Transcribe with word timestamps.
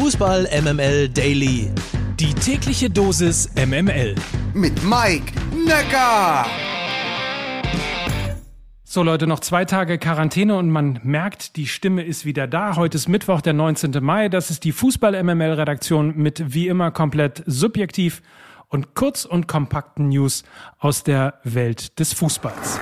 Fußball 0.00 0.48
MML 0.62 1.08
Daily. 1.08 1.72
Die 2.20 2.32
tägliche 2.32 2.88
Dosis 2.88 3.50
MML. 3.56 4.14
Mit 4.54 4.72
Mike 4.84 5.32
Necker. 5.66 6.46
So 8.84 9.02
Leute, 9.02 9.26
noch 9.26 9.40
zwei 9.40 9.64
Tage 9.64 9.98
Quarantäne 9.98 10.54
und 10.54 10.70
man 10.70 11.00
merkt, 11.02 11.56
die 11.56 11.66
Stimme 11.66 12.04
ist 12.04 12.24
wieder 12.24 12.46
da. 12.46 12.76
Heute 12.76 12.96
ist 12.96 13.08
Mittwoch, 13.08 13.40
der 13.40 13.54
19. 13.54 13.92
Mai. 14.00 14.28
Das 14.28 14.50
ist 14.50 14.62
die 14.62 14.70
Fußball-MML-Redaktion 14.70 16.16
mit 16.16 16.54
wie 16.54 16.68
immer 16.68 16.92
komplett 16.92 17.42
subjektiv 17.46 18.22
und 18.68 18.94
kurz 18.94 19.24
und 19.24 19.48
kompakten 19.48 20.10
News 20.10 20.44
aus 20.78 21.02
der 21.02 21.40
Welt 21.42 21.98
des 21.98 22.12
Fußballs. 22.12 22.78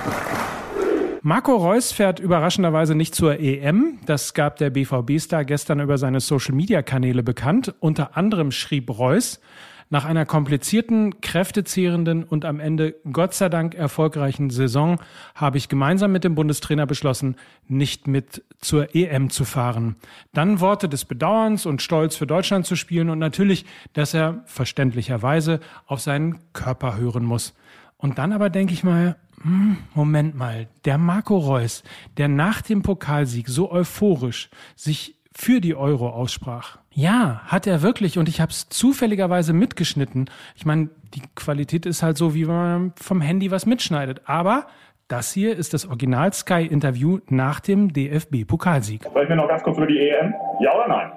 Marco 1.27 1.57
Reus 1.57 1.91
fährt 1.91 2.21
überraschenderweise 2.21 2.95
nicht 2.95 3.13
zur 3.13 3.37
EM. 3.37 3.99
Das 4.05 4.33
gab 4.33 4.55
der 4.55 4.69
BVB-Star 4.69 5.43
gestern 5.43 5.81
über 5.81 5.97
seine 5.97 6.21
Social-Media-Kanäle 6.21 7.21
bekannt. 7.21 7.75
Unter 7.81 8.15
anderem 8.15 8.49
schrieb 8.51 8.97
Reus, 8.97 9.41
nach 9.89 10.05
einer 10.05 10.25
komplizierten, 10.25 11.19
kräftezehrenden 11.19 12.23
und 12.23 12.45
am 12.45 12.61
Ende 12.61 12.95
Gott 13.11 13.33
sei 13.33 13.49
Dank 13.49 13.75
erfolgreichen 13.75 14.51
Saison 14.51 15.01
habe 15.35 15.57
ich 15.57 15.67
gemeinsam 15.67 16.13
mit 16.13 16.23
dem 16.23 16.33
Bundestrainer 16.33 16.85
beschlossen, 16.85 17.35
nicht 17.67 18.07
mit 18.07 18.45
zur 18.61 18.95
EM 18.95 19.29
zu 19.29 19.43
fahren. 19.43 19.97
Dann 20.31 20.61
Worte 20.61 20.87
des 20.87 21.03
Bedauerns 21.03 21.65
und 21.65 21.81
Stolz 21.81 22.15
für 22.15 22.25
Deutschland 22.25 22.65
zu 22.65 22.77
spielen 22.77 23.09
und 23.09 23.19
natürlich, 23.19 23.65
dass 23.91 24.13
er 24.13 24.43
verständlicherweise 24.45 25.59
auf 25.87 25.99
seinen 25.99 26.53
Körper 26.53 26.95
hören 26.95 27.25
muss. 27.25 27.53
Und 27.97 28.17
dann 28.17 28.31
aber 28.31 28.49
denke 28.49 28.73
ich 28.73 28.85
mal, 28.85 29.17
hm, 29.47 29.77
Moment 29.93 30.35
mal, 30.35 30.67
der 30.83 30.97
Marco 30.97 31.37
Reus, 31.37 31.83
der 32.17 32.27
nach 32.27 32.61
dem 32.61 32.81
Pokalsieg 32.81 33.47
so 33.47 33.71
euphorisch 33.71 34.49
sich 34.75 35.15
für 35.33 35.61
die 35.61 35.75
Euro 35.75 36.09
aussprach. 36.09 36.79
Ja, 36.91 37.41
hat 37.45 37.65
er 37.65 37.81
wirklich 37.81 38.17
und 38.17 38.27
ich 38.27 38.41
habe 38.41 38.51
es 38.51 38.67
zufälligerweise 38.69 39.53
mitgeschnitten. 39.53 40.29
Ich 40.55 40.65
meine, 40.65 40.89
die 41.13 41.21
Qualität 41.35 41.85
ist 41.85 42.03
halt 42.03 42.17
so, 42.17 42.33
wie 42.33 42.45
man 42.45 42.91
vom 42.99 43.21
Handy 43.21 43.49
was 43.49 43.65
mitschneidet. 43.65 44.21
Aber 44.25 44.67
das 45.07 45.31
hier 45.31 45.55
ist 45.55 45.73
das 45.73 45.85
Original 45.85 46.33
Sky-Interview 46.33 47.19
nach 47.29 47.61
dem 47.61 47.93
DFB-Pokalsieg. 47.93 49.05
Sprechen 49.05 49.29
wir 49.29 49.35
noch 49.37 49.47
ganz 49.47 49.63
kurz 49.63 49.77
über 49.77 49.87
die 49.87 49.99
EM? 49.99 50.33
Ja 50.59 50.73
oder 50.73 50.87
nein? 50.89 51.11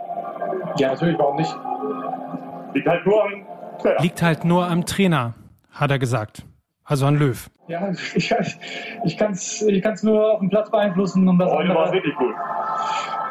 Ja, 0.77 0.89
natürlich, 0.93 1.19
warum 1.19 1.37
nicht? 1.37 1.57
Liegt 2.75 2.87
halt 2.87 3.05
nur 3.05 3.25
am 3.25 3.31
Trainer. 3.81 4.01
Liegt 4.01 4.23
halt 4.23 4.45
nur 4.45 4.69
am 4.69 4.87
Trainer, 4.87 5.35
hat 5.73 5.91
er 5.91 5.99
gesagt. 5.99 6.45
Also 6.85 7.07
an 7.07 7.19
Löw. 7.19 7.51
Ja, 7.71 7.89
ich, 7.91 8.33
ich 9.05 9.17
kann 9.17 9.33
es 9.33 9.63
ich 9.63 9.81
kann's 9.81 10.03
nur 10.03 10.33
auf 10.33 10.41
dem 10.41 10.51
Platz 10.51 10.71
beeinflussen. 10.71 11.29
Und 11.29 11.39
das 11.39 11.51
Heute 11.53 11.75
war 11.75 11.87
es 11.87 11.93
wirklich 11.93 12.17
gut. 12.17 12.35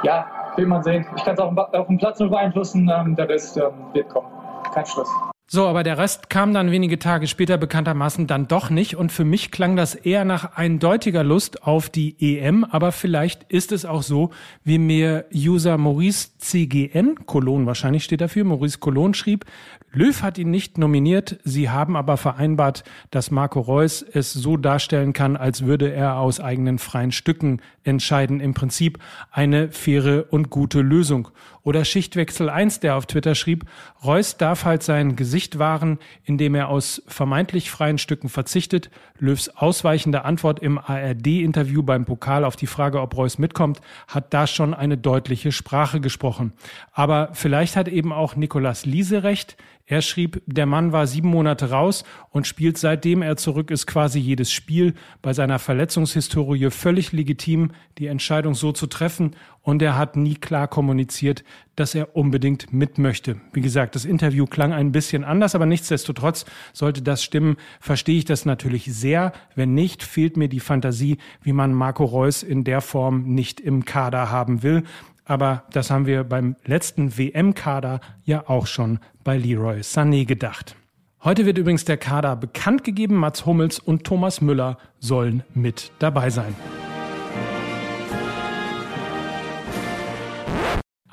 ja, 0.04 0.26
will 0.56 0.66
man 0.66 0.82
sehen. 0.82 1.06
Ich 1.18 1.26
kann 1.26 1.34
es 1.34 1.40
auf, 1.40 1.56
auf 1.58 1.88
dem 1.88 1.98
Platz 1.98 2.20
nur 2.20 2.30
beeinflussen. 2.30 2.90
Ähm, 2.90 3.16
der 3.16 3.28
Rest 3.28 3.58
ähm, 3.58 3.74
wird 3.94 4.08
kommen. 4.10 4.28
Kein 4.74 4.86
Stress. 4.86 5.10
So, 5.52 5.66
aber 5.66 5.82
der 5.82 5.98
Rest 5.98 6.30
kam 6.30 6.54
dann 6.54 6.70
wenige 6.70 7.00
Tage 7.00 7.26
später 7.26 7.58
bekanntermaßen 7.58 8.28
dann 8.28 8.48
doch 8.48 8.70
nicht 8.70 8.96
und 8.96 9.12
für 9.12 9.26
mich 9.26 9.50
klang 9.50 9.76
das 9.76 9.96
eher 9.96 10.24
nach 10.24 10.56
eindeutiger 10.56 11.24
Lust 11.24 11.64
auf 11.64 11.90
die 11.90 12.16
EM, 12.20 12.64
aber 12.66 12.92
vielleicht 12.92 13.52
ist 13.52 13.72
es 13.72 13.84
auch 13.84 14.04
so, 14.04 14.30
wie 14.64 14.78
mir 14.78 15.26
User 15.34 15.80
Maurice 15.80 16.38
CGN, 16.38 17.26
Cologne 17.26 17.66
wahrscheinlich 17.66 18.04
steht 18.04 18.22
dafür, 18.22 18.44
Maurice 18.44 18.78
Cologne 18.78 19.16
schrieb, 19.16 19.46
Löw 19.92 20.22
hat 20.22 20.38
ihn 20.38 20.52
nicht 20.52 20.78
nominiert, 20.78 21.40
sie 21.44 21.72
haben 21.72 21.96
aber 21.96 22.18
vereinbart, 22.18 22.84
dass 23.10 23.32
Marco 23.32 23.60
Reus 23.60 24.04
es 24.04 24.32
so 24.32 24.56
darstellen 24.56 25.14
kann, 25.14 25.36
als 25.36 25.66
würde 25.66 25.92
er 25.92 26.20
aus 26.20 26.40
eigenen 26.40 26.78
freien 26.78 27.12
Stücken 27.12 27.60
entscheiden. 27.84 28.40
Im 28.40 28.54
Prinzip 28.54 29.00
eine 29.32 29.72
faire 29.72 30.26
und 30.30 30.52
gute 30.52 30.82
Lösung. 30.82 31.30
Oder 31.64 31.86
Schichtwechsel 31.86 32.50
1, 32.50 32.80
der 32.80 32.96
auf 32.96 33.06
Twitter 33.06 33.36
schrieb, 33.36 33.66
Reus 34.04 34.38
darf 34.38 34.66
halt 34.66 34.84
sein 34.84 35.16
Gesicht 35.16 35.60
wahren, 35.60 36.00
indem 36.24 36.56
er 36.56 36.70
aus 36.70 37.02
vermeintlich 37.08 37.70
freien 37.70 37.98
Stücken 37.98 38.30
verzichtet. 38.30 38.90
Löws 39.18 39.50
ausweichende 39.50 40.24
Antwort 40.24 40.60
im 40.60 40.78
ARD-Interview 40.78 41.84
beim 41.84 42.06
Pokal 42.06 42.46
auf 42.46 42.56
die 42.56 42.68
Frage, 42.68 43.02
ob 43.02 43.18
Reus 43.18 43.38
mitkommt, 43.38 43.82
hat 44.08 44.34
da 44.34 44.48
schon 44.48 44.74
eine 44.74 44.98
deutliche 44.98 45.52
Sprache 45.52 46.00
gesprochen. 46.00 46.54
Aber 46.94 47.30
vielleicht 47.34 47.76
hat 47.76 47.88
eben 47.88 48.14
auch 48.14 48.36
Nicolas 48.36 48.86
Liese 48.86 49.24
recht. 49.24 49.58
Er 49.90 50.04
schrieb, 50.04 50.44
der 50.46 50.68
Mann 50.68 50.92
war 50.92 51.08
sieben 51.08 51.30
Monate 51.30 51.72
raus 51.72 52.04
und 52.30 52.46
spielt 52.46 52.78
seitdem 52.78 53.24
er 53.24 53.38
zurück 53.38 53.72
ist 53.72 53.88
quasi 53.88 54.20
jedes 54.20 54.52
Spiel. 54.52 54.94
Bei 55.24 55.34
seiner 55.34 55.58
Verletzungshistorie 55.58 56.70
völlig 56.70 57.12
legitim, 57.12 57.72
die 57.98 58.06
Entscheidung 58.06 58.54
so 58.54 58.72
zu 58.72 58.86
treffen. 58.86 59.36
Und 59.64 59.82
er 59.82 59.98
hat 59.98 60.16
nie 60.16 60.36
klar 60.36 60.68
kommuniziert, 60.68 61.44
dass 61.76 61.96
er 61.96 62.16
unbedingt 62.16 62.74
mit 62.74 62.98
möchte. 62.98 63.40
Wie 63.54 63.62
gesagt, 63.62 63.96
das 63.96 64.06
Interview 64.06 64.46
klang 64.46 64.74
ein 64.74 64.92
bisschen 64.92 65.24
anders, 65.24 65.56
aber 65.56 65.66
nichtsdestotrotz 65.66 66.46
sollte 66.74 67.02
das 67.02 67.24
stimmen, 67.24 67.58
verstehe 67.80 68.18
ich 68.18 68.26
das 68.26 68.46
natürlich 68.46 68.86
sehr. 68.86 69.32
Wenn 69.56 69.74
nicht, 69.74 70.04
fehlt 70.04 70.38
mir 70.38 70.50
die 70.50 70.60
Fantasie, 70.60 71.18
wie 71.42 71.54
man 71.54 71.74
Marco 71.74 72.06
Reus 72.06 72.44
in 72.44 72.64
der 72.64 72.82
Form 72.82 73.24
nicht 73.34 73.60
im 73.60 73.86
Kader 73.86 74.30
haben 74.30 74.64
will. 74.64 74.84
Aber 75.26 75.64
das 75.72 75.92
haben 75.92 76.08
wir 76.08 76.24
beim 76.24 76.56
letzten 76.66 77.18
WM-Kader 77.18 78.02
ja 78.26 78.50
auch 78.50 78.66
schon 78.66 79.00
bei 79.24 79.38
Leroy 79.38 79.82
Sané 79.82 80.26
gedacht. 80.26 80.76
Heute 81.24 81.46
wird 81.46 81.58
übrigens 81.58 81.86
der 81.86 81.98
Kader 81.98 82.36
bekannt 82.36 82.84
gegeben. 82.84 83.16
Mats 83.16 83.46
Hummels 83.46 83.78
und 83.78 84.06
Thomas 84.06 84.42
Müller 84.42 84.78
sollen 85.00 85.44
mit 85.54 85.92
dabei 86.00 86.30
sein. 86.30 86.56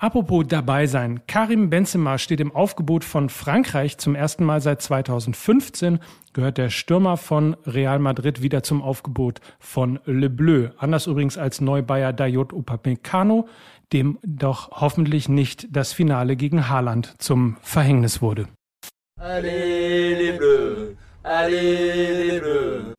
Apropos 0.06 0.44
dabei 0.46 0.86
sein. 0.86 1.22
Karim 1.26 1.68
Benzema 1.68 2.16
steht 2.18 2.38
im 2.38 2.54
Aufgebot 2.54 3.02
von 3.02 3.28
Frankreich 3.28 3.98
zum 3.98 4.14
ersten 4.14 4.44
Mal 4.44 4.60
seit 4.60 4.80
2015. 4.80 5.98
Gehört 6.32 6.58
der 6.58 6.70
Stürmer 6.70 7.16
von 7.16 7.56
Real 7.66 7.98
Madrid 7.98 8.40
wieder 8.40 8.62
zum 8.62 8.82
Aufgebot 8.82 9.40
von 9.58 9.98
Le 10.04 10.30
Bleu. 10.30 10.68
Anders 10.78 11.08
übrigens 11.08 11.36
als 11.36 11.60
Neubayer 11.60 12.12
Dayot 12.12 12.52
Upamecano, 12.52 13.48
dem 13.92 14.20
doch 14.24 14.70
hoffentlich 14.80 15.28
nicht 15.28 15.66
das 15.74 15.92
Finale 15.92 16.36
gegen 16.36 16.68
Haaland 16.68 17.20
zum 17.20 17.56
Verhängnis 17.60 18.22
wurde. 18.22 18.46
Allez 19.18 20.18
les 20.20 20.38
Bleus, 20.38 20.96
allez 21.24 22.30
les 22.30 22.40
Bleus. 22.40 22.95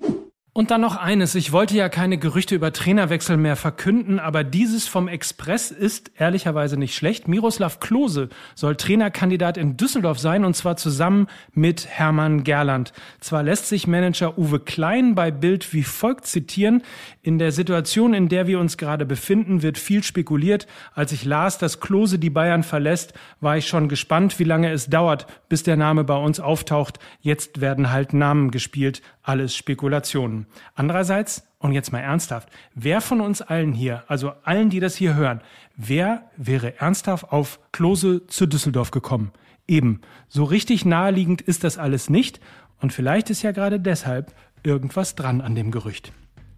Und 0.57 0.71
dann 0.71 0.81
noch 0.81 0.95
eines. 0.95 1.35
Ich 1.35 1.51
wollte 1.51 1.77
ja 1.77 1.87
keine 1.87 2.17
Gerüchte 2.17 2.55
über 2.55 2.73
Trainerwechsel 2.73 3.37
mehr 3.37 3.55
verkünden, 3.55 4.19
aber 4.19 4.43
dieses 4.43 4.87
vom 4.87 5.07
Express 5.07 5.69
ist 5.69 6.09
ehrlicherweise 6.17 6.77
nicht 6.77 6.95
schlecht. 6.95 7.27
Miroslav 7.27 7.79
Klose 7.79 8.29
soll 8.55 8.75
Trainerkandidat 8.75 9.57
in 9.57 9.77
Düsseldorf 9.77 10.17
sein 10.17 10.43
und 10.43 10.55
zwar 10.55 10.75
zusammen 10.75 11.27
mit 11.53 11.85
Hermann 11.85 12.43
Gerland. 12.43 12.91
Zwar 13.19 13.43
lässt 13.43 13.67
sich 13.67 13.85
Manager 13.85 14.35
Uwe 14.39 14.59
Klein 14.59 15.13
bei 15.13 15.29
Bild 15.29 15.73
wie 15.73 15.83
folgt 15.83 16.25
zitieren. 16.25 16.81
In 17.21 17.37
der 17.37 17.51
Situation, 17.51 18.15
in 18.15 18.27
der 18.27 18.47
wir 18.47 18.59
uns 18.59 18.77
gerade 18.77 19.05
befinden, 19.05 19.61
wird 19.61 19.77
viel 19.77 20.01
spekuliert. 20.01 20.65
Als 20.95 21.11
ich 21.11 21.23
las, 21.23 21.59
dass 21.59 21.81
Klose 21.81 22.17
die 22.17 22.31
Bayern 22.31 22.63
verlässt, 22.63 23.13
war 23.41 23.57
ich 23.57 23.67
schon 23.67 23.89
gespannt, 23.89 24.39
wie 24.39 24.43
lange 24.43 24.71
es 24.71 24.89
dauert, 24.89 25.27
bis 25.49 25.61
der 25.61 25.77
Name 25.77 26.03
bei 26.03 26.17
uns 26.17 26.39
auftaucht. 26.39 26.97
Jetzt 27.21 27.61
werden 27.61 27.91
halt 27.91 28.13
Namen 28.13 28.49
gespielt. 28.49 29.03
Alles 29.21 29.55
Spekulationen. 29.55 30.46
Andererseits, 30.75 31.47
und 31.59 31.73
jetzt 31.73 31.91
mal 31.91 31.99
ernsthaft, 31.99 32.49
wer 32.75 33.01
von 33.01 33.21
uns 33.21 33.41
allen 33.41 33.73
hier, 33.73 34.03
also 34.07 34.33
allen, 34.43 34.69
die 34.69 34.79
das 34.79 34.95
hier 34.95 35.15
hören, 35.15 35.41
wer 35.75 36.29
wäre 36.35 36.79
ernsthaft 36.79 37.31
auf 37.31 37.59
Klose 37.71 38.27
zu 38.27 38.45
Düsseldorf 38.45 38.91
gekommen? 38.91 39.31
Eben, 39.67 40.01
so 40.27 40.43
richtig 40.43 40.85
naheliegend 40.85 41.41
ist 41.41 41.63
das 41.63 41.77
alles 41.77 42.09
nicht 42.09 42.39
und 42.79 42.93
vielleicht 42.93 43.29
ist 43.29 43.41
ja 43.41 43.51
gerade 43.51 43.79
deshalb 43.79 44.33
irgendwas 44.63 45.15
dran 45.15 45.41
an 45.41 45.55
dem 45.55 45.71
Gerücht. 45.71 46.11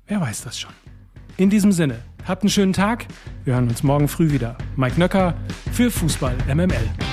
Wer 0.07 0.21
weiß 0.21 0.43
das 0.43 0.59
schon? 0.59 0.73
In 1.37 1.49
diesem 1.49 1.71
Sinne, 1.71 1.99
habt 2.27 2.43
einen 2.43 2.49
schönen 2.49 2.73
Tag. 2.73 3.05
Wir 3.45 3.53
hören 3.53 3.69
uns 3.69 3.83
morgen 3.83 4.07
früh 4.07 4.31
wieder. 4.31 4.57
Mike 4.75 4.99
Nöcker 4.99 5.35
für 5.71 5.89
Fußball 5.89 6.35
MML. 6.53 7.08